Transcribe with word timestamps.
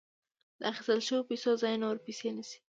د 0.59 0.61
اخیستل 0.71 0.99
شویو 1.07 1.27
پیسو 1.29 1.49
ځای 1.61 1.75
نورې 1.83 1.99
پیسې 2.05 2.29
نیسي 2.35 2.59